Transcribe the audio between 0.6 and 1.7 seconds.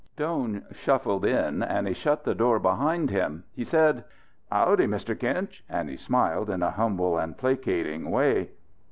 shuffled in